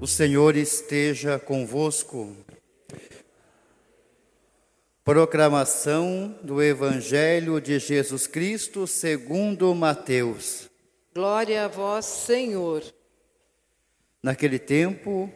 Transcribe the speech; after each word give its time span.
O 0.00 0.06
Senhor 0.06 0.54
esteja 0.54 1.40
convosco. 1.40 2.36
Proclamação 5.04 6.38
do 6.40 6.62
Evangelho 6.62 7.60
de 7.60 7.80
Jesus 7.80 8.28
Cristo 8.28 8.86
segundo 8.86 9.74
Mateus. 9.74 10.70
Glória 11.12 11.64
a 11.64 11.68
vós, 11.68 12.04
Senhor. 12.04 12.84
Naquele 14.22 14.60
tempo, 14.60 15.28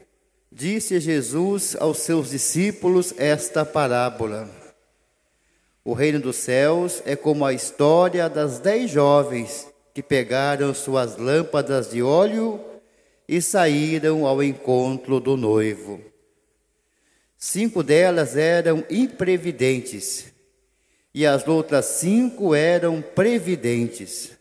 disse 0.50 1.00
Jesus 1.00 1.74
aos 1.80 1.98
seus 1.98 2.30
discípulos 2.30 3.12
esta 3.18 3.66
parábola. 3.66 4.48
O 5.84 5.92
reino 5.92 6.20
dos 6.20 6.36
céus 6.36 7.02
é 7.04 7.16
como 7.16 7.44
a 7.44 7.52
história 7.52 8.28
das 8.28 8.60
dez 8.60 8.88
jovens 8.92 9.66
que 9.92 10.04
pegaram 10.04 10.72
suas 10.72 11.16
lâmpadas 11.16 11.90
de 11.90 12.00
óleo 12.00 12.71
e 13.28 13.40
saíram 13.40 14.26
ao 14.26 14.42
encontro 14.42 15.20
do 15.20 15.36
noivo. 15.36 16.00
Cinco 17.36 17.82
delas 17.82 18.36
eram 18.36 18.84
imprevidentes 18.88 20.32
e 21.14 21.26
as 21.26 21.46
outras 21.46 21.86
cinco 21.86 22.54
eram 22.54 23.02
previdentes. 23.02 24.32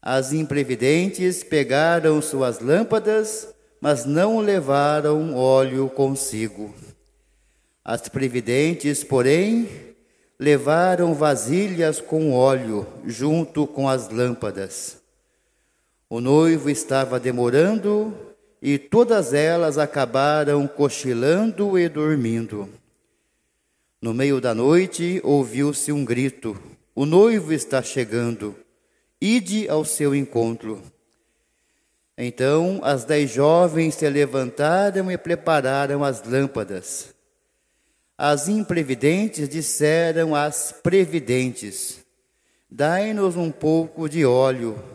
As 0.00 0.32
imprevidentes 0.32 1.42
pegaram 1.42 2.20
suas 2.20 2.60
lâmpadas, 2.60 3.48
mas 3.80 4.04
não 4.04 4.38
levaram 4.38 5.34
óleo 5.34 5.88
consigo. 5.88 6.74
As 7.82 8.08
previdentes, 8.08 9.02
porém, 9.02 9.68
levaram 10.38 11.14
vasilhas 11.14 12.00
com 12.00 12.32
óleo 12.32 12.86
junto 13.06 13.66
com 13.66 13.88
as 13.88 14.10
lâmpadas. 14.10 15.03
O 16.14 16.20
noivo 16.20 16.70
estava 16.70 17.18
demorando 17.18 18.16
e 18.62 18.78
todas 18.78 19.34
elas 19.34 19.78
acabaram 19.78 20.64
cochilando 20.68 21.76
e 21.76 21.88
dormindo. 21.88 22.68
No 24.00 24.14
meio 24.14 24.40
da 24.40 24.54
noite 24.54 25.20
ouviu-se 25.24 25.90
um 25.90 26.04
grito: 26.04 26.56
O 26.94 27.04
noivo 27.04 27.52
está 27.52 27.82
chegando, 27.82 28.54
ide 29.20 29.68
ao 29.68 29.84
seu 29.84 30.14
encontro. 30.14 30.80
Então 32.16 32.78
as 32.84 33.04
dez 33.04 33.32
jovens 33.32 33.96
se 33.96 34.08
levantaram 34.08 35.10
e 35.10 35.18
prepararam 35.18 36.04
as 36.04 36.22
lâmpadas. 36.22 37.12
As 38.16 38.46
imprevidentes 38.46 39.48
disseram 39.48 40.32
às 40.32 40.70
previdentes: 40.70 42.04
Dai-nos 42.70 43.36
um 43.36 43.50
pouco 43.50 44.08
de 44.08 44.24
óleo 44.24 44.94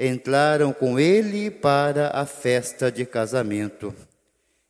entraram 0.00 0.72
com 0.72 0.98
ele 0.98 1.50
para 1.50 2.08
a 2.14 2.24
festa 2.24 2.90
de 2.90 3.04
casamento, 3.04 3.94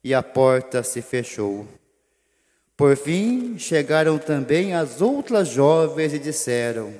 e 0.02 0.12
a 0.12 0.24
porta 0.24 0.82
se 0.82 1.00
fechou. 1.00 1.68
Por 2.76 2.96
fim, 2.96 3.56
chegaram 3.56 4.18
também 4.18 4.74
as 4.74 5.00
outras 5.00 5.46
jovens 5.46 6.12
e 6.12 6.18
disseram: 6.18 6.92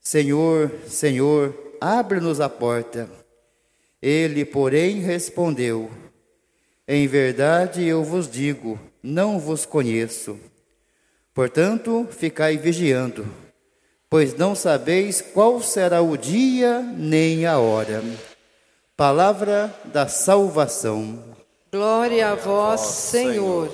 Senhor, 0.00 0.72
Senhor, 0.88 1.54
abre-nos 1.78 2.40
a 2.40 2.48
porta. 2.48 3.06
Ele, 4.00 4.46
porém, 4.46 5.00
respondeu: 5.00 5.90
Em 6.88 7.06
verdade 7.06 7.84
eu 7.84 8.02
vos 8.02 8.30
digo, 8.30 8.80
não 9.02 9.38
vos 9.38 9.66
conheço. 9.66 10.40
Portanto, 11.34 12.06
ficai 12.10 12.56
vigiando 12.56 13.26
pois 14.12 14.36
não 14.36 14.54
sabeis 14.54 15.22
qual 15.22 15.62
será 15.62 16.02
o 16.02 16.18
dia 16.18 16.82
nem 16.82 17.46
a 17.46 17.58
hora. 17.58 18.04
Palavra 18.94 19.74
da 19.86 20.06
salvação. 20.06 21.34
Glória 21.72 22.32
a 22.32 22.34
vós, 22.34 22.82
Senhor. 22.82 23.72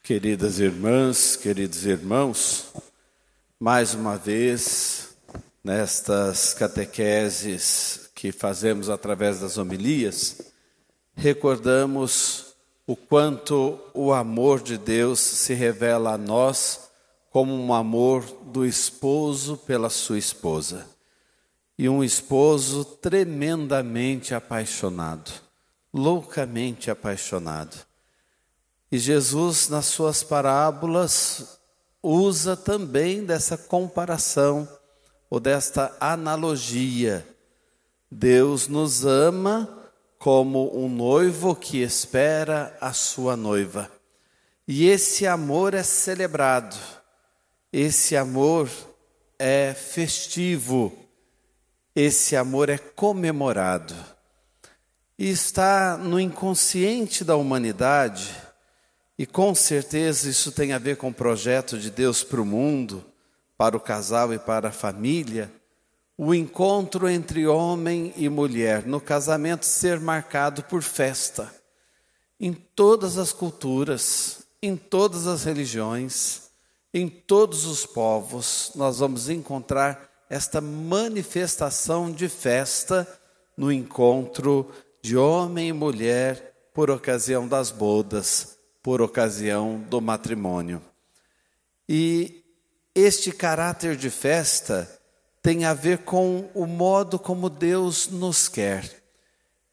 Queridas 0.00 0.60
irmãs, 0.60 1.34
queridos 1.34 1.84
irmãos, 1.84 2.66
mais 3.58 3.94
uma 3.94 4.16
vez, 4.16 5.16
nestas 5.64 6.54
catequeses 6.54 8.10
que 8.14 8.30
fazemos 8.30 8.88
através 8.88 9.40
das 9.40 9.58
homilias, 9.58 10.40
recordamos 11.16 12.54
o 12.86 12.94
quanto 12.94 13.76
o 13.92 14.12
amor 14.12 14.62
de 14.62 14.78
Deus 14.78 15.18
se 15.18 15.52
revela 15.52 16.12
a 16.12 16.18
nós 16.18 16.84
como 17.34 17.52
um 17.52 17.74
amor 17.74 18.22
do 18.44 18.64
esposo 18.64 19.56
pela 19.56 19.90
sua 19.90 20.16
esposa. 20.16 20.86
E 21.76 21.88
um 21.88 22.04
esposo 22.04 22.84
tremendamente 22.84 24.32
apaixonado, 24.32 25.32
loucamente 25.92 26.92
apaixonado. 26.92 27.76
E 28.88 28.98
Jesus, 28.98 29.68
nas 29.68 29.86
suas 29.86 30.22
parábolas, 30.22 31.58
usa 32.00 32.56
também 32.56 33.24
dessa 33.24 33.58
comparação 33.58 34.68
ou 35.28 35.40
desta 35.40 35.92
analogia. 35.98 37.26
Deus 38.08 38.68
nos 38.68 39.04
ama 39.04 39.90
como 40.20 40.70
um 40.78 40.88
noivo 40.88 41.56
que 41.56 41.82
espera 41.82 42.78
a 42.80 42.92
sua 42.92 43.36
noiva. 43.36 43.90
E 44.68 44.86
esse 44.86 45.26
amor 45.26 45.74
é 45.74 45.82
celebrado 45.82 46.76
esse 47.76 48.16
amor 48.16 48.70
é 49.36 49.74
festivo, 49.74 50.96
esse 51.92 52.36
amor 52.36 52.68
é 52.68 52.78
comemorado. 52.78 53.96
E 55.18 55.28
está 55.28 55.96
no 55.96 56.20
inconsciente 56.20 57.24
da 57.24 57.34
humanidade, 57.34 58.32
e 59.18 59.26
com 59.26 59.52
certeza 59.56 60.30
isso 60.30 60.52
tem 60.52 60.72
a 60.72 60.78
ver 60.78 60.98
com 60.98 61.08
o 61.08 61.14
projeto 61.14 61.76
de 61.76 61.90
Deus 61.90 62.22
para 62.22 62.40
o 62.40 62.46
mundo, 62.46 63.04
para 63.58 63.76
o 63.76 63.80
casal 63.80 64.32
e 64.32 64.38
para 64.38 64.68
a 64.68 64.72
família, 64.72 65.52
o 66.16 66.32
encontro 66.32 67.08
entre 67.08 67.44
homem 67.44 68.14
e 68.16 68.28
mulher, 68.28 68.86
no 68.86 69.00
casamento 69.00 69.66
ser 69.66 69.98
marcado 69.98 70.62
por 70.62 70.80
festa. 70.80 71.52
Em 72.38 72.52
todas 72.52 73.18
as 73.18 73.32
culturas, 73.32 74.44
em 74.62 74.76
todas 74.76 75.26
as 75.26 75.42
religiões, 75.42 76.43
em 76.94 77.08
todos 77.08 77.66
os 77.66 77.84
povos, 77.84 78.70
nós 78.76 79.00
vamos 79.00 79.28
encontrar 79.28 80.08
esta 80.30 80.60
manifestação 80.60 82.10
de 82.10 82.28
festa 82.28 83.06
no 83.56 83.72
encontro 83.72 84.70
de 85.02 85.16
homem 85.16 85.68
e 85.68 85.72
mulher 85.72 86.54
por 86.72 86.92
ocasião 86.92 87.48
das 87.48 87.72
bodas, 87.72 88.56
por 88.80 89.02
ocasião 89.02 89.80
do 89.90 90.00
matrimônio. 90.00 90.80
E 91.88 92.44
este 92.94 93.32
caráter 93.32 93.96
de 93.96 94.08
festa 94.08 94.88
tem 95.42 95.64
a 95.64 95.74
ver 95.74 95.98
com 95.98 96.48
o 96.54 96.64
modo 96.64 97.18
como 97.18 97.50
Deus 97.50 98.08
nos 98.08 98.48
quer. 98.48 99.02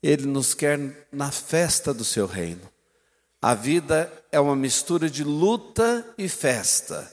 Ele 0.01 0.25
nos 0.25 0.55
quer 0.55 1.07
na 1.11 1.31
festa 1.31 1.93
do 1.93 2.03
seu 2.03 2.25
reino. 2.25 2.67
A 3.41 3.55
vida 3.55 4.11
é 4.32 4.40
uma 4.40 4.55
mistura 4.55 5.09
de 5.09 5.23
luta 5.23 6.05
e 6.16 6.29
festa. 6.29 7.11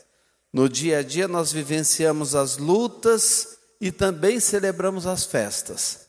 No 0.53 0.69
dia 0.69 0.99
a 0.99 1.03
dia 1.03 1.27
nós 1.27 1.51
vivenciamos 1.51 2.35
as 2.35 2.59
lutas 2.59 3.57
e 3.81 3.91
também 3.91 4.39
celebramos 4.39 5.07
as 5.07 5.25
festas, 5.25 6.01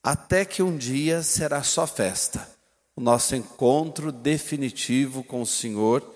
até 0.00 0.44
que 0.44 0.62
um 0.62 0.76
dia 0.76 1.24
será 1.24 1.64
só 1.64 1.88
festa, 1.88 2.48
o 2.94 3.00
nosso 3.00 3.34
encontro 3.34 4.12
definitivo 4.12 5.24
com 5.24 5.42
o 5.42 5.46
Senhor. 5.46 6.08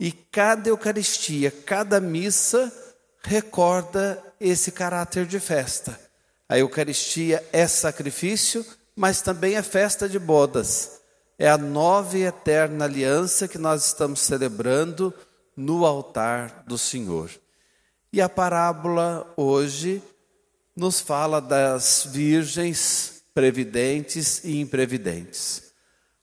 E 0.00 0.10
cada 0.10 0.68
Eucaristia, 0.68 1.52
cada 1.52 2.00
missa 2.00 2.72
recorda 3.22 4.20
esse 4.40 4.72
caráter 4.72 5.26
de 5.26 5.38
festa. 5.38 5.98
A 6.48 6.58
Eucaristia 6.58 7.46
é 7.52 7.68
sacrifício, 7.68 8.66
mas 8.96 9.20
também 9.22 9.54
é 9.54 9.62
festa 9.62 10.08
de 10.08 10.18
bodas 10.18 10.96
é 11.38 11.48
a 11.48 11.58
nova 11.58 12.16
e 12.16 12.22
eterna 12.22 12.84
aliança 12.84 13.46
que 13.46 13.58
nós 13.58 13.86
estamos 13.86 14.20
celebrando 14.20 15.12
no 15.56 15.84
altar 15.84 16.64
do 16.66 16.78
Senhor. 16.78 17.30
E 18.12 18.20
a 18.20 18.28
parábola 18.28 19.30
hoje 19.36 20.02
nos 20.74 21.00
fala 21.00 21.40
das 21.40 22.08
virgens 22.10 23.22
previdentes 23.34 24.42
e 24.44 24.60
imprevidentes. 24.60 25.72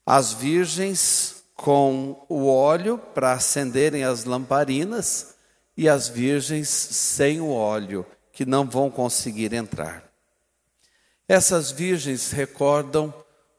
As 0.06 0.34
virgens 0.34 1.44
com 1.56 2.26
o 2.28 2.48
óleo 2.48 2.98
para 2.98 3.34
acenderem 3.34 4.04
as 4.04 4.26
lamparinas 4.26 5.36
e 5.78 5.88
as 5.88 6.08
virgens 6.08 6.68
sem 6.68 7.40
o 7.40 7.50
óleo, 7.50 8.06
que 8.32 8.46
não 8.46 8.68
vão 8.68 8.90
conseguir 8.90 9.54
entrar. 9.54 10.04
Essas 11.28 11.72
virgens 11.72 12.32
recordam 12.32 13.14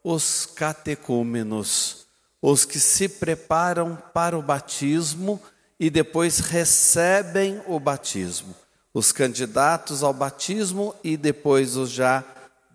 os 0.04 0.44
catecúmenos, 0.44 2.06
os 2.42 2.66
que 2.66 2.78
se 2.78 3.08
preparam 3.08 3.96
para 4.12 4.38
o 4.38 4.42
batismo 4.42 5.40
e 5.80 5.88
depois 5.88 6.40
recebem 6.40 7.62
o 7.66 7.80
batismo, 7.80 8.54
os 8.92 9.10
candidatos 9.10 10.02
ao 10.02 10.12
batismo 10.12 10.94
e 11.02 11.16
depois 11.16 11.74
os 11.74 11.88
já 11.88 12.22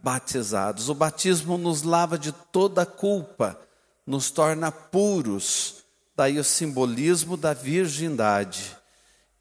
batizados. 0.02 0.90
O 0.90 0.96
batismo 0.96 1.56
nos 1.56 1.84
lava 1.84 2.18
de 2.18 2.31
toda 2.31 2.84
culpa, 2.84 3.60
nos 4.08 4.31
torna 4.31 4.72
puros, 4.72 5.84
daí 6.16 6.40
o 6.40 6.44
simbolismo 6.44 7.38
da 7.38 7.54
virgindade. 7.54 8.76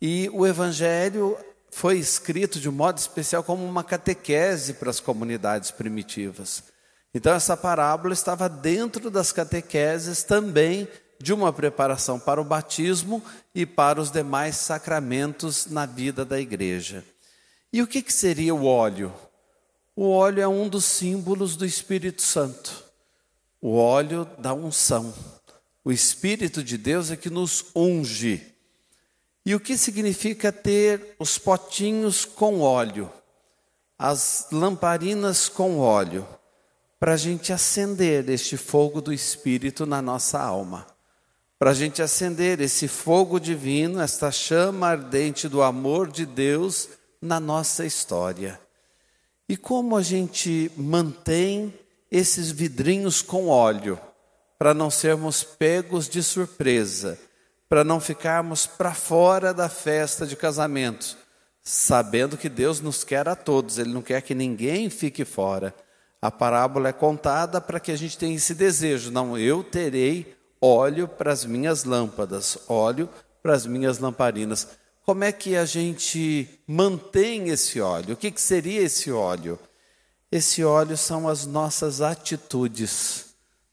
E 0.00 0.30
o 0.34 0.46
evangelho 0.46 1.38
foi 1.70 1.98
escrito 1.98 2.60
de 2.60 2.70
modo 2.70 2.98
especial 2.98 3.42
como 3.42 3.64
uma 3.64 3.82
catequese 3.82 4.74
para 4.74 4.90
as 4.90 5.00
comunidades 5.00 5.70
primitivas. 5.70 6.62
Então, 7.18 7.34
essa 7.34 7.56
parábola 7.56 8.14
estava 8.14 8.48
dentro 8.48 9.10
das 9.10 9.32
catequeses 9.32 10.22
também 10.22 10.86
de 11.20 11.32
uma 11.32 11.52
preparação 11.52 12.16
para 12.16 12.40
o 12.40 12.44
batismo 12.44 13.20
e 13.52 13.66
para 13.66 14.00
os 14.00 14.08
demais 14.08 14.54
sacramentos 14.54 15.66
na 15.66 15.84
vida 15.84 16.24
da 16.24 16.38
igreja. 16.38 17.04
E 17.72 17.82
o 17.82 17.88
que, 17.88 18.02
que 18.02 18.12
seria 18.12 18.54
o 18.54 18.64
óleo? 18.64 19.12
O 19.96 20.08
óleo 20.08 20.40
é 20.40 20.46
um 20.46 20.68
dos 20.68 20.84
símbolos 20.84 21.56
do 21.56 21.66
Espírito 21.66 22.22
Santo, 22.22 22.84
o 23.60 23.74
óleo 23.74 24.24
da 24.38 24.54
unção. 24.54 25.12
O 25.84 25.90
Espírito 25.90 26.62
de 26.62 26.78
Deus 26.78 27.10
é 27.10 27.16
que 27.16 27.28
nos 27.28 27.64
unge. 27.74 28.54
E 29.44 29.56
o 29.56 29.60
que 29.60 29.76
significa 29.76 30.52
ter 30.52 31.16
os 31.18 31.36
potinhos 31.36 32.24
com 32.24 32.60
óleo, 32.60 33.12
as 33.98 34.46
lamparinas 34.52 35.48
com 35.48 35.80
óleo, 35.80 36.24
para 36.98 37.14
a 37.14 37.16
gente 37.16 37.52
acender 37.52 38.28
este 38.28 38.56
fogo 38.56 39.00
do 39.00 39.12
Espírito 39.12 39.86
na 39.86 40.02
nossa 40.02 40.40
alma, 40.40 40.86
para 41.58 41.70
a 41.70 41.74
gente 41.74 42.02
acender 42.02 42.60
esse 42.60 42.86
fogo 42.86 43.38
divino, 43.38 44.00
esta 44.00 44.30
chama 44.30 44.88
ardente 44.88 45.48
do 45.48 45.62
amor 45.62 46.10
de 46.10 46.24
Deus 46.24 46.88
na 47.20 47.40
nossa 47.40 47.84
história. 47.84 48.60
E 49.48 49.56
como 49.56 49.96
a 49.96 50.02
gente 50.02 50.70
mantém 50.76 51.74
esses 52.10 52.50
vidrinhos 52.50 53.22
com 53.22 53.48
óleo, 53.48 53.98
para 54.58 54.74
não 54.74 54.90
sermos 54.90 55.42
pegos 55.42 56.08
de 56.08 56.22
surpresa, 56.22 57.18
para 57.68 57.84
não 57.84 58.00
ficarmos 58.00 58.66
para 58.66 58.94
fora 58.94 59.54
da 59.54 59.68
festa 59.68 60.26
de 60.26 60.36
casamento, 60.36 61.16
sabendo 61.62 62.36
que 62.36 62.48
Deus 62.48 62.80
nos 62.80 63.04
quer 63.04 63.28
a 63.28 63.36
todos, 63.36 63.78
Ele 63.78 63.92
não 63.92 64.02
quer 64.02 64.22
que 64.22 64.34
ninguém 64.34 64.90
fique 64.90 65.24
fora. 65.24 65.74
A 66.20 66.30
parábola 66.30 66.88
é 66.88 66.92
contada 66.92 67.60
para 67.60 67.78
que 67.78 67.92
a 67.92 67.96
gente 67.96 68.18
tenha 68.18 68.34
esse 68.34 68.54
desejo, 68.54 69.10
não, 69.10 69.38
eu 69.38 69.62
terei 69.62 70.36
óleo 70.60 71.06
para 71.06 71.32
as 71.32 71.44
minhas 71.44 71.84
lâmpadas, 71.84 72.58
óleo 72.68 73.08
para 73.42 73.54
as 73.54 73.64
minhas 73.66 73.98
lamparinas. 73.98 74.68
Como 75.04 75.24
é 75.24 75.32
que 75.32 75.56
a 75.56 75.64
gente 75.64 76.60
mantém 76.66 77.48
esse 77.48 77.80
óleo? 77.80 78.14
O 78.14 78.16
que, 78.16 78.30
que 78.30 78.40
seria 78.40 78.82
esse 78.82 79.10
óleo? 79.10 79.58
Esse 80.30 80.62
óleo 80.62 80.96
são 80.96 81.28
as 81.28 81.46
nossas 81.46 82.02
atitudes, 82.02 83.26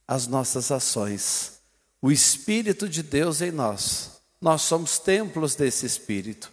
as 0.07 0.27
nossas 0.27 0.71
ações. 0.71 1.59
O 2.01 2.12
Espírito 2.12 2.88
de 2.88 3.03
Deus 3.03 3.42
em 3.42 3.51
nós. 3.51 4.21
Nós 4.39 4.62
somos 4.62 5.00
templos 5.00 5.56
desse 5.56 5.86
Espírito. 5.86 6.51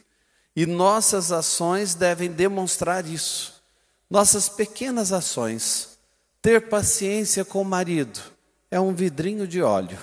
E 0.57 0.67
nossas 0.67 1.31
ações 1.31 1.95
devem 1.95 2.33
demonstrar 2.33 3.07
isso. 3.07 3.52
Nossas 4.13 4.49
pequenas 4.49 5.13
ações. 5.13 5.99
Ter 6.41 6.69
paciência 6.69 7.45
com 7.45 7.63
o 7.63 7.65
marido 7.65 8.21
é 8.71 8.79
um 8.79 8.95
vidrinho 8.95 9.49
de 9.49 9.61
óleo 9.61 9.99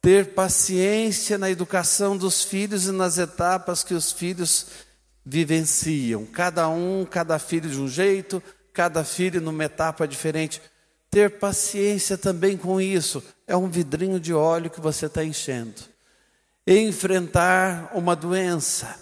ter 0.00 0.32
paciência 0.32 1.36
na 1.36 1.50
educação 1.50 2.16
dos 2.16 2.44
filhos 2.44 2.86
e 2.86 2.92
nas 2.92 3.18
etapas 3.18 3.82
que 3.82 3.94
os 3.94 4.12
filhos 4.12 4.66
vivenciam. 5.24 6.24
Cada 6.24 6.68
um, 6.68 7.04
cada 7.04 7.38
filho 7.38 7.68
de 7.68 7.80
um 7.80 7.88
jeito, 7.88 8.42
cada 8.72 9.04
filho 9.04 9.40
numa 9.40 9.64
etapa 9.64 10.06
diferente. 10.06 10.62
Ter 11.10 11.38
paciência 11.38 12.16
também 12.16 12.56
com 12.56 12.80
isso 12.80 13.22
é 13.46 13.56
um 13.56 13.68
vidrinho 13.68 14.20
de 14.20 14.32
óleo 14.32 14.70
que 14.70 14.80
você 14.80 15.06
está 15.06 15.24
enchendo. 15.24 15.74
Enfrentar 16.66 17.90
uma 17.94 18.14
doença 18.14 18.94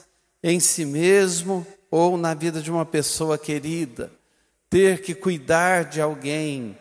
em 0.43 0.58
si 0.58 0.85
mesmo 0.85 1.67
ou 1.96 2.16
na 2.16 2.34
vida 2.34 2.60
de 2.60 2.70
uma 2.70 2.84
pessoa 2.84 3.38
querida. 3.38 4.10
Ter 4.69 5.02
que 5.02 5.14
cuidar 5.14 5.84
de 5.84 6.00
alguém 6.00 6.76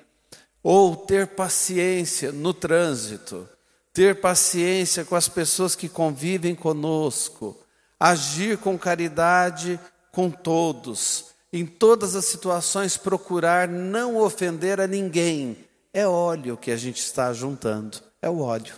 ou 0.62 0.96
ter 0.96 1.28
paciência 1.28 2.32
no 2.32 2.54
trânsito 2.54 3.48
ter 3.96 4.20
paciência 4.20 5.06
com 5.06 5.16
as 5.16 5.30
pessoas 5.30 5.74
que 5.74 5.88
convivem 5.88 6.54
conosco, 6.54 7.58
agir 7.98 8.58
com 8.58 8.78
caridade 8.78 9.80
com 10.12 10.30
todos, 10.30 11.28
em 11.52 11.66
todas 11.66 12.14
as 12.14 12.26
situações 12.26 12.98
procurar 12.98 13.70
não 13.70 14.18
ofender 14.18 14.82
a 14.82 14.86
ninguém. 14.86 15.66
É 15.94 16.06
óleo 16.06 16.58
que 16.58 16.72
a 16.72 16.76
gente 16.76 17.00
está 17.00 17.32
juntando, 17.32 18.00
é 18.22 18.30
o 18.30 18.42
óleo. 18.42 18.76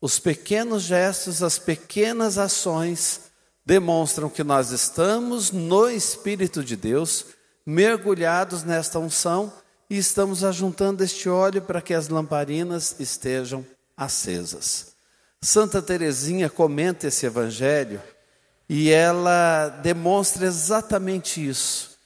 Os 0.00 0.18
pequenos 0.18 0.84
gestos, 0.84 1.42
as 1.42 1.58
pequenas 1.58 2.38
ações 2.38 3.30
demonstram 3.64 4.28
que 4.28 4.44
nós 4.44 4.70
estamos 4.70 5.50
no 5.50 5.88
Espírito 5.88 6.62
de 6.62 6.76
Deus, 6.76 7.26
mergulhados 7.64 8.62
nesta 8.62 8.98
unção 8.98 9.52
e 9.88 9.96
estamos 9.96 10.44
ajuntando 10.44 11.02
este 11.02 11.28
óleo 11.28 11.62
para 11.62 11.80
que 11.80 11.94
as 11.94 12.08
lamparinas 12.08 12.96
estejam 13.00 13.64
acesas. 13.96 14.94
Santa 15.40 15.80
Teresinha 15.80 16.50
comenta 16.50 17.06
esse 17.06 17.26
evangelho 17.26 18.02
e 18.68 18.90
ela 18.90 19.68
demonstra 19.68 20.46
exatamente 20.46 21.46
isso, 21.46 21.98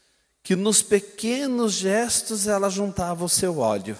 que 0.42 0.56
nos 0.56 0.82
pequenos 0.82 1.72
gestos 1.72 2.46
ela 2.46 2.68
juntava 2.68 3.24
o 3.24 3.28
seu 3.28 3.58
óleo. 3.58 3.96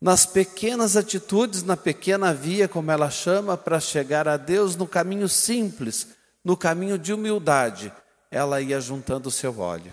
Nas 0.00 0.26
pequenas 0.26 0.96
atitudes, 0.96 1.62
na 1.62 1.76
pequena 1.76 2.34
via, 2.34 2.68
como 2.68 2.90
ela 2.90 3.10
chama, 3.10 3.56
para 3.56 3.80
chegar 3.80 4.28
a 4.28 4.36
Deus, 4.36 4.76
no 4.76 4.86
caminho 4.86 5.28
simples, 5.28 6.08
no 6.44 6.56
caminho 6.56 6.98
de 6.98 7.12
humildade, 7.12 7.92
ela 8.30 8.60
ia 8.60 8.80
juntando 8.80 9.28
o 9.28 9.32
seu 9.32 9.58
óleo. 9.58 9.92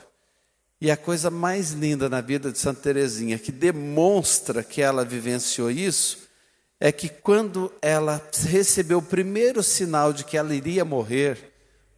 E 0.82 0.90
a 0.90 0.98
coisa 0.98 1.30
mais 1.30 1.72
linda 1.72 2.10
na 2.10 2.22
vida 2.22 2.52
de 2.52 2.58
Santa 2.58 2.82
Teresinha, 2.82 3.38
que 3.38 3.52
demonstra 3.52 4.64
que 4.64 4.82
ela 4.82 5.06
vivenciou 5.06 5.70
isso, 5.70 6.28
é 6.80 6.92
que 6.92 7.08
quando 7.08 7.72
ela 7.82 8.20
recebeu 8.48 8.98
o 8.98 9.04
primeiro 9.04 9.62
sinal 9.62 10.12
de 10.12 10.26
que 10.26 10.36
ela 10.36 10.56
iria 10.56 10.84
morrer, 10.84 11.54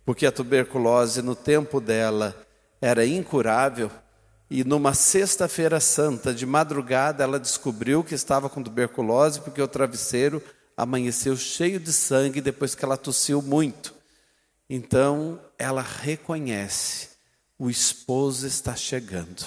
porque 0.06 0.26
a 0.26 0.32
tuberculose 0.32 1.22
no 1.22 1.34
tempo 1.34 1.80
dela 1.80 2.36
era 2.82 3.06
incurável, 3.06 3.90
e 4.50 4.66
numa 4.66 4.94
sexta-feira 4.94 5.80
santa, 5.80 6.34
de 6.34 6.46
madrugada, 6.46 7.24
ela 7.24 7.40
descobriu 7.40 8.04
que 8.04 8.14
estava 8.14 8.50
com 8.50 8.62
tuberculose, 8.62 9.40
porque 9.40 9.62
o 9.62 9.68
travesseiro 9.68 10.44
amanheceu 10.76 11.38
cheio 11.38 11.80
de 11.80 11.94
sangue 11.94 12.42
depois 12.42 12.76
que 12.76 12.84
ela 12.84 12.98
tossiu 12.98 13.42
muito. 13.42 13.96
Então, 14.70 15.40
ela 15.58 15.82
reconhece: 15.82 17.10
o 17.58 17.70
esposo 17.70 18.48
está 18.48 18.76
chegando. 18.76 19.46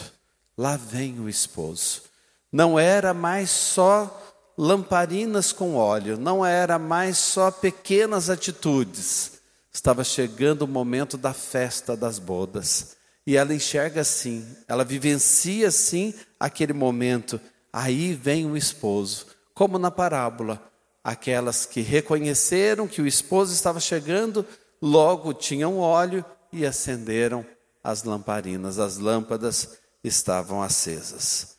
Lá 0.57 0.77
vem 0.77 1.21
o 1.21 1.29
esposo. 1.29 2.03
Não 2.51 2.79
era 2.79 3.13
mais 3.13 3.51
só 3.51 4.23
lamparinas 4.57 5.53
com 5.53 5.75
óleo, 5.75 6.17
não 6.17 6.45
era 6.45 6.79
mais 6.79 7.19
só 7.19 7.51
pequenas 7.51 8.31
atitudes. 8.31 9.33
Estava 9.73 10.03
chegando 10.03 10.63
o 10.63 10.69
momento 10.69 11.19
da 11.19 11.35
festa 11.35 11.95
das 11.95 12.19
bodas. 12.19 12.97
E 13.27 13.37
ela 13.37 13.53
enxerga 13.53 14.01
assim, 14.01 14.47
ela 14.67 14.85
vivencia 14.85 15.69
assim 15.69 16.15
aquele 16.41 16.73
momento. 16.73 17.39
Aí 17.73 18.15
vem 18.15 18.47
o 18.47 18.57
esposo, 18.57 19.27
como 19.53 19.79
na 19.79 19.91
parábola. 19.91 20.63
Aquelas 21.05 21.67
que 21.67 21.83
reconheceram 21.83 22.89
que 22.89 23.03
o 23.03 23.07
esposo 23.07 23.53
estava 23.53 23.79
chegando, 23.79 24.47
logo 24.81 25.33
tinham 25.33 25.79
óleo 25.79 26.25
e 26.53 26.65
acenderam 26.65 27.45
as 27.83 28.03
lamparinas, 28.03 28.79
as 28.79 28.99
lâmpadas 28.99 29.79
estavam 30.03 30.63
acesas. 30.63 31.57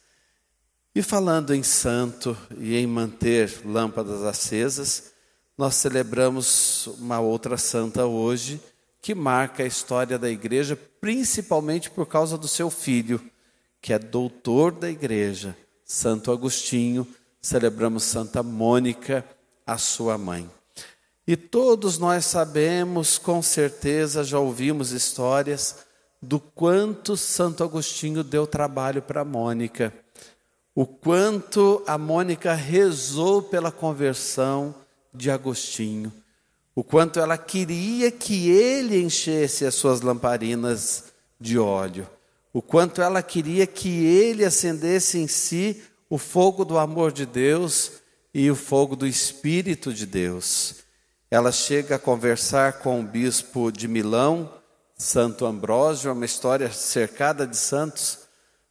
E 0.94 1.02
falando 1.02 1.54
em 1.54 1.64
santo 1.64 2.36
e 2.58 2.76
em 2.76 2.88
manter 2.88 3.62
lâmpadas 3.64 4.24
acesas, 4.24 5.12
nós 5.58 5.76
celebramos 5.76 6.88
uma 7.00 7.20
outra 7.20 7.58
santa 7.58 8.06
hoje 8.06 8.60
que 9.02 9.16
marca 9.16 9.64
a 9.64 9.68
história 9.68 10.18
da 10.18 10.30
igreja, 10.30 10.76
principalmente 11.00 11.90
por 11.90 12.06
causa 12.06 12.38
do 12.38 12.48
seu 12.48 12.70
filho, 12.70 13.22
que 13.82 13.94
é 13.94 14.00
doutor 14.00 14.72
da 14.72 14.90
igreja, 14.90 15.56
Santo 15.86 16.32
Agostinho, 16.32 17.08
celebramos 17.42 18.04
Santa 18.04 18.44
Mônica, 18.44 19.24
a 19.66 19.78
sua 19.78 20.18
mãe. 20.18 20.50
E 21.28 21.36
todos 21.36 21.98
nós 22.00 22.26
sabemos, 22.26 23.18
com 23.18 23.42
certeza, 23.42 24.24
já 24.24 24.40
ouvimos 24.40 24.92
histórias 24.92 25.76
do 26.22 26.40
quanto 26.40 27.18
Santo 27.18 27.66
Agostinho 27.66 28.24
deu 28.24 28.48
trabalho 28.48 29.02
para 29.02 29.26
Mônica, 29.26 29.94
o 30.74 30.86
quanto 30.86 31.84
a 31.86 31.98
Mônica 31.98 32.54
rezou 32.54 33.42
pela 33.42 33.72
conversão 33.72 34.74
de 35.14 35.30
Agostinho, 35.30 36.14
o 36.74 36.82
quanto 36.84 37.20
ela 37.20 37.38
queria 37.38 38.10
que 38.10 38.50
ele 38.50 39.02
enchesse 39.02 39.66
as 39.66 39.76
suas 39.76 40.00
lamparinas 40.00 41.06
de 41.40 41.60
óleo, 41.60 42.08
o 42.54 42.62
quanto 42.62 43.02
ela 43.02 43.22
queria 43.22 43.68
que 43.68 44.06
ele 44.06 44.46
acendesse 44.46 45.18
em 45.18 45.28
si 45.28 45.84
o 46.10 46.18
fogo 46.18 46.64
do 46.64 46.78
amor 46.78 47.12
de 47.12 47.26
Deus 47.26 47.92
e 48.34 48.50
o 48.50 48.56
fogo 48.56 48.96
do 48.96 49.06
Espírito 49.06 49.94
de 49.94 50.06
Deus. 50.06 50.87
Ela 51.30 51.52
chega 51.52 51.96
a 51.96 52.00
conversar 52.00 52.80
com 52.80 53.02
o 53.02 53.04
bispo 53.04 53.70
de 53.70 53.86
Milão, 53.86 54.50
Santo 54.98 55.46
Ambrósio, 55.46 56.14
uma 56.14 56.24
história 56.24 56.72
cercada 56.72 57.46
de 57.46 57.58
santos. 57.58 58.20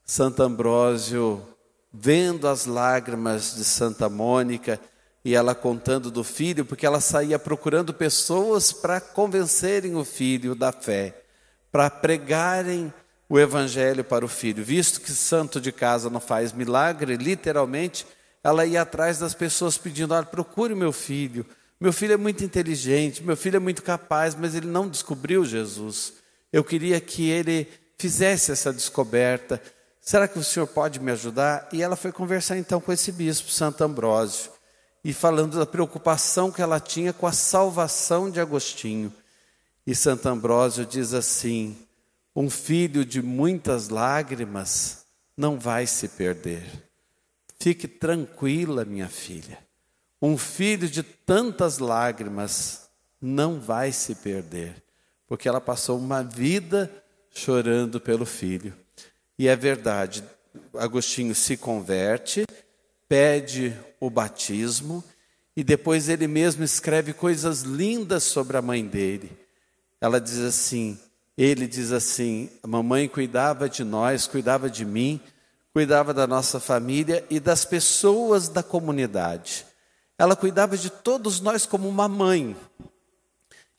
Santo 0.06 0.42
Ambrósio, 0.42 1.46
vendo 1.92 2.48
as 2.48 2.64
lágrimas 2.64 3.54
de 3.56 3.62
Santa 3.62 4.08
Mônica 4.08 4.80
e 5.22 5.34
ela 5.34 5.54
contando 5.54 6.10
do 6.10 6.24
filho, 6.24 6.64
porque 6.64 6.86
ela 6.86 7.00
saía 7.00 7.38
procurando 7.38 7.92
pessoas 7.92 8.72
para 8.72 9.02
convencerem 9.02 9.94
o 9.94 10.04
filho 10.04 10.54
da 10.54 10.72
fé, 10.72 11.14
para 11.70 11.90
pregarem 11.90 12.90
o 13.28 13.38
evangelho 13.38 14.02
para 14.02 14.24
o 14.24 14.28
filho. 14.28 14.64
Visto 14.64 15.02
que 15.02 15.10
santo 15.10 15.60
de 15.60 15.72
casa 15.72 16.08
não 16.08 16.20
faz 16.20 16.54
milagre, 16.54 17.16
literalmente, 17.16 18.06
ela 18.42 18.64
ia 18.64 18.80
atrás 18.80 19.18
das 19.18 19.34
pessoas 19.34 19.76
pedindo: 19.76 20.14
olha, 20.14 20.24
procure 20.24 20.74
meu 20.74 20.92
filho. 20.92 21.44
Meu 21.78 21.92
filho 21.92 22.14
é 22.14 22.16
muito 22.16 22.42
inteligente, 22.42 23.22
meu 23.22 23.36
filho 23.36 23.56
é 23.56 23.60
muito 23.60 23.82
capaz, 23.82 24.34
mas 24.34 24.54
ele 24.54 24.66
não 24.66 24.88
descobriu 24.88 25.44
Jesus. 25.44 26.14
Eu 26.52 26.64
queria 26.64 27.00
que 27.00 27.28
ele 27.28 27.68
fizesse 27.98 28.50
essa 28.50 28.72
descoberta. 28.72 29.60
Será 30.00 30.26
que 30.26 30.38
o 30.38 30.44
senhor 30.44 30.66
pode 30.66 30.98
me 31.00 31.12
ajudar? 31.12 31.68
E 31.72 31.82
ela 31.82 31.96
foi 31.96 32.12
conversar 32.12 32.56
então 32.56 32.80
com 32.80 32.92
esse 32.92 33.12
bispo, 33.12 33.50
Santo 33.50 33.84
Ambrósio, 33.84 34.50
e 35.04 35.12
falando 35.12 35.58
da 35.58 35.66
preocupação 35.66 36.50
que 36.50 36.62
ela 36.62 36.80
tinha 36.80 37.12
com 37.12 37.26
a 37.26 37.32
salvação 37.32 38.30
de 38.30 38.40
Agostinho. 38.40 39.12
E 39.86 39.94
Santo 39.94 40.28
Ambrósio 40.28 40.86
diz 40.86 41.12
assim: 41.12 41.76
um 42.34 42.48
filho 42.48 43.04
de 43.04 43.20
muitas 43.20 43.88
lágrimas 43.88 45.04
não 45.36 45.58
vai 45.58 45.86
se 45.86 46.08
perder. 46.08 46.64
Fique 47.58 47.86
tranquila, 47.86 48.84
minha 48.84 49.08
filha. 49.08 49.65
Um 50.20 50.38
filho 50.38 50.88
de 50.88 51.02
tantas 51.02 51.78
lágrimas 51.78 52.88
não 53.20 53.60
vai 53.60 53.92
se 53.92 54.14
perder, 54.14 54.82
porque 55.26 55.48
ela 55.48 55.60
passou 55.60 55.98
uma 55.98 56.22
vida 56.22 56.90
chorando 57.30 58.00
pelo 58.00 58.24
filho. 58.24 58.74
E 59.38 59.48
é 59.48 59.54
verdade, 59.54 60.24
Agostinho 60.74 61.34
se 61.34 61.56
converte, 61.56 62.44
pede 63.08 63.76
o 64.00 64.08
batismo 64.08 65.04
e 65.56 65.62
depois 65.62 66.08
ele 66.08 66.26
mesmo 66.26 66.64
escreve 66.64 67.12
coisas 67.12 67.62
lindas 67.62 68.22
sobre 68.22 68.56
a 68.56 68.62
mãe 68.62 68.86
dele. 68.86 69.36
Ela 70.00 70.20
diz 70.20 70.38
assim: 70.38 70.98
ele 71.36 71.66
diz 71.66 71.92
assim: 71.92 72.50
a 72.62 72.66
mamãe 72.66 73.08
cuidava 73.08 73.68
de 73.68 73.84
nós, 73.84 74.26
cuidava 74.26 74.70
de 74.70 74.84
mim, 74.84 75.20
cuidava 75.72 76.14
da 76.14 76.26
nossa 76.26 76.58
família 76.58 77.24
e 77.28 77.38
das 77.38 77.64
pessoas 77.64 78.48
da 78.48 78.62
comunidade. 78.62 79.66
Ela 80.18 80.34
cuidava 80.34 80.76
de 80.76 80.88
todos 80.88 81.40
nós 81.40 81.66
como 81.66 81.88
uma 81.88 82.08
mãe 82.08 82.56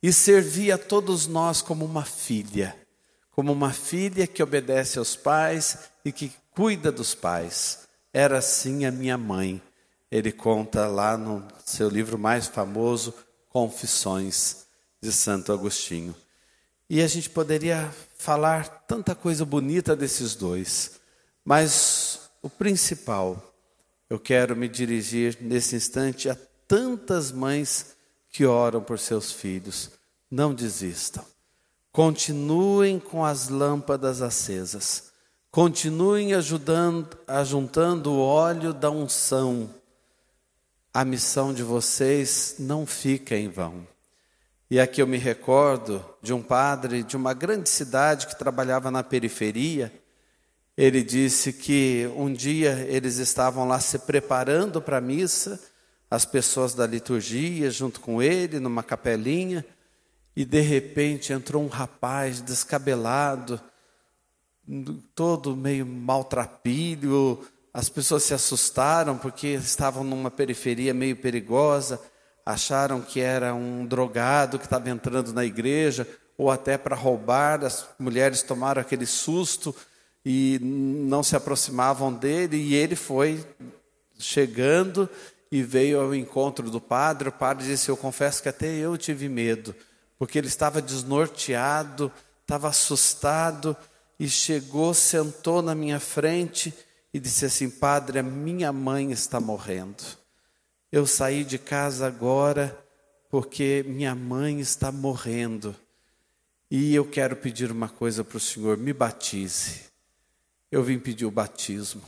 e 0.01 0.13
servia 0.13 0.75
a 0.75 0.77
todos 0.77 1.25
nós 1.25 1.62
como 1.62 1.84
uma 1.84 2.06
filha, 2.06 2.77
como 3.32 3.51
uma 3.51 3.74
filha 3.74 4.27
que 4.27 4.44
obedece 4.44 5.00
aos 5.00 5.15
pais 5.15 5.79
e 6.06 6.12
que 6.12 6.32
cuida 6.51 6.91
dos 6.91 7.15
pais. 7.15 7.88
Era 8.13 8.38
assim 8.38 8.86
a 8.86 8.91
minha 8.91 9.17
mãe. 9.17 9.62
Ele 10.12 10.32
conta 10.32 10.88
lá 10.88 11.17
no 11.17 11.46
seu 11.65 11.89
livro 11.89 12.17
mais 12.17 12.48
famoso, 12.48 13.13
Confissões 13.50 14.67
de 15.01 15.12
Santo 15.12 15.51
Agostinho. 15.51 16.15
E 16.89 17.01
a 17.01 17.08
gente 17.08 17.29
poderia 17.29 17.91
falar 18.17 18.86
tanta 18.88 19.13
coisa 19.13 19.44
bonita 19.44 19.96
desses 19.96 20.36
dois, 20.36 21.00
mas 21.44 22.29
o 22.41 22.50
principal 22.50 23.47
eu 24.10 24.20
quero 24.20 24.56
me 24.56 24.68
dirigir 24.68 25.38
nesse 25.42 25.76
instante 25.76 26.30
a 26.30 26.38
tantas 26.68 27.32
mães 27.32 27.96
que 28.30 28.46
oram 28.46 28.82
por 28.82 29.00
seus 29.00 29.32
filhos. 29.32 29.92
Não 30.30 30.54
desistam. 30.54 31.26
Continuem 31.92 33.00
com 33.00 33.26
as 33.26 33.50
lâmpadas 33.50 34.22
acesas. 34.22 35.12
Continuem 35.50 36.34
ajudando, 36.34 37.18
ajuntando 37.28 38.12
o 38.12 38.20
óleo 38.20 38.74
da 38.74 38.92
unção. 38.92 39.70
A 40.94 41.04
missão 41.04 41.54
de 41.54 41.64
vocês 41.64 42.56
não 42.60 42.86
fica 42.86 43.36
em 43.36 43.50
vão. 43.50 43.88
E 44.70 44.80
aqui 44.80 45.02
eu 45.02 45.08
me 45.08 45.18
recordo 45.18 46.04
de 46.22 46.34
um 46.34 46.42
padre 46.42 47.02
de 47.04 47.16
uma 47.16 47.34
grande 47.34 47.70
cidade 47.70 48.28
que 48.28 48.38
trabalhava 48.38 48.92
na 48.92 49.04
periferia 49.04 49.92
ele 50.78 51.02
disse 51.04 51.52
que 51.52 52.08
um 52.16 52.32
dia 52.32 52.86
eles 52.88 53.18
estavam 53.18 53.68
lá 53.68 53.80
se 53.80 53.98
preparando 54.00 54.80
para 54.80 54.98
a 54.98 55.02
missa, 55.02 55.60
as 56.10 56.24
pessoas 56.24 56.76
da 56.76 56.86
liturgia 56.86 57.72
junto 57.72 58.00
com 58.00 58.22
ele, 58.22 58.60
numa 58.60 58.84
capelinha, 58.84 59.66
e 60.36 60.46
de 60.46 60.62
repente 60.62 61.34
entrou 61.34 61.64
um 61.64 61.68
rapaz 61.68 62.42
descabelado, 62.42 63.60
todo 65.16 65.56
meio 65.56 65.84
maltrapilho. 65.84 67.44
As 67.74 67.90
pessoas 67.90 68.24
se 68.24 68.36
assustaram 68.36 69.18
porque 69.18 69.48
estavam 69.48 70.04
numa 70.04 70.30
periferia 70.30 70.94
meio 70.94 71.16
perigosa, 71.16 72.00
acharam 72.46 73.02
que 73.02 73.20
era 73.20 73.52
um 73.54 73.84
drogado 73.84 74.60
que 74.60 74.66
estava 74.66 74.92
entrando 74.92 75.34
na 75.34 75.44
igreja, 75.44 76.08
ou 76.38 76.52
até 76.52 76.78
para 76.78 76.96
roubar. 76.96 77.66
As 77.66 77.88
mulheres 77.98 78.44
tomaram 78.44 78.80
aquele 78.80 79.08
susto 79.08 79.76
e 80.30 80.60
não 80.62 81.24
se 81.24 81.38
aproximavam 81.38 82.12
dele, 82.12 82.58
e 82.58 82.76
ele 82.76 82.98
foi 82.98 83.42
chegando 84.20 85.10
e 85.50 85.64
veio 85.64 86.02
ao 86.02 86.14
encontro 86.14 86.70
do 86.70 86.82
padre. 86.82 87.30
O 87.30 87.32
padre 87.32 87.66
disse: 87.66 87.88
Eu 87.88 87.96
confesso 87.96 88.44
que 88.44 88.50
até 88.50 88.68
eu 88.76 88.98
tive 88.98 89.30
medo, 89.30 89.74
porque 90.20 90.38
ele 90.38 90.48
estava 90.48 90.82
desnorteado, 90.82 92.12
estava 92.42 92.68
assustado, 92.68 93.74
e 94.20 94.28
chegou, 94.28 94.94
sentou 94.94 95.62
na 95.62 95.74
minha 95.74 95.98
frente 95.98 96.74
e 97.14 97.22
disse 97.22 97.46
assim: 97.46 97.70
Padre, 97.70 98.20
a 98.20 98.24
minha 98.24 98.74
mãe 98.74 99.14
está 99.14 99.40
morrendo. 99.40 100.04
Eu 100.92 101.08
saí 101.08 101.46
de 101.46 101.58
casa 101.58 102.06
agora 102.06 102.78
porque 103.30 103.86
minha 103.88 104.14
mãe 104.14 104.60
está 104.60 104.92
morrendo. 104.92 105.74
E 106.70 106.94
eu 106.94 107.06
quero 107.06 107.38
pedir 107.38 107.72
uma 107.72 107.88
coisa 107.88 108.26
para 108.26 108.36
o 108.36 108.42
Senhor: 108.42 108.76
me 108.76 108.92
batize 108.92 109.88
eu 110.72 110.84
vim 110.84 111.00
pedir 111.00 111.26
o 111.26 111.32
batismo. 111.32 112.02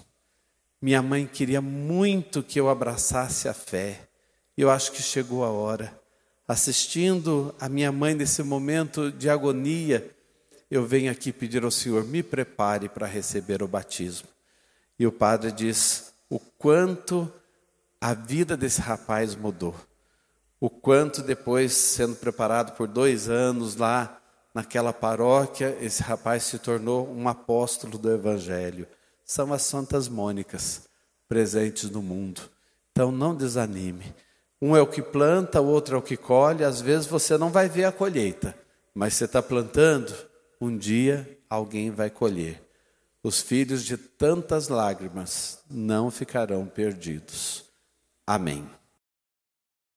Minha 0.81 1.01
mãe 1.01 1.25
queria 1.25 1.61
muito 1.61 2.43
que 2.43 2.59
eu 2.59 2.69
abraçasse 2.69 3.47
a 3.47 3.53
fé. 3.53 4.07
Eu 4.57 4.69
acho 4.69 4.91
que 4.91 5.01
chegou 5.01 5.43
a 5.43 5.49
hora. 5.49 5.97
Assistindo 6.47 7.53
a 7.59 7.69
minha 7.69 7.91
mãe 7.91 8.15
nesse 8.15 8.41
momento 8.43 9.11
de 9.11 9.29
agonia, 9.29 10.09
eu 10.69 10.85
venho 10.85 11.11
aqui 11.11 11.31
pedir 11.31 11.63
ao 11.63 11.71
Senhor, 11.71 12.03
me 12.05 12.23
prepare 12.23 12.89
para 12.89 13.07
receber 13.07 13.61
o 13.63 13.67
batismo. 13.67 14.27
E 14.97 15.05
o 15.05 15.11
padre 15.11 15.51
diz 15.51 16.13
o 16.29 16.39
quanto 16.39 17.31
a 18.01 18.13
vida 18.13 18.55
desse 18.55 18.81
rapaz 18.81 19.35
mudou. 19.35 19.75
O 20.59 20.69
quanto 20.69 21.21
depois, 21.21 21.73
sendo 21.73 22.15
preparado 22.15 22.75
por 22.75 22.87
dois 22.87 23.29
anos 23.29 23.75
lá 23.75 24.18
naquela 24.53 24.91
paróquia, 24.91 25.77
esse 25.81 26.01
rapaz 26.01 26.43
se 26.43 26.59
tornou 26.59 27.07
um 27.09 27.27
apóstolo 27.27 27.97
do 27.97 28.11
Evangelho. 28.11 28.87
São 29.23 29.53
as 29.53 29.61
Santas 29.61 30.07
Mônicas 30.07 30.87
presentes 31.27 31.89
no 31.89 32.01
mundo. 32.01 32.41
Então 32.91 33.11
não 33.11 33.35
desanime. 33.35 34.13
Um 34.61 34.75
é 34.75 34.81
o 34.81 34.87
que 34.87 35.01
planta, 35.01 35.61
o 35.61 35.67
outro 35.67 35.95
é 35.95 35.99
o 35.99 36.01
que 36.01 36.17
colhe. 36.17 36.63
Às 36.63 36.81
vezes 36.81 37.05
você 37.07 37.37
não 37.37 37.49
vai 37.49 37.69
ver 37.69 37.85
a 37.85 37.91
colheita, 37.91 38.55
mas 38.93 39.13
você 39.13 39.25
está 39.25 39.41
plantando, 39.41 40.13
um 40.59 40.75
dia 40.75 41.39
alguém 41.49 41.91
vai 41.91 42.09
colher. 42.09 42.61
Os 43.23 43.41
filhos 43.41 43.83
de 43.85 43.97
tantas 43.97 44.67
lágrimas 44.67 45.59
não 45.69 46.09
ficarão 46.09 46.65
perdidos. 46.65 47.65
Amém. 48.25 48.78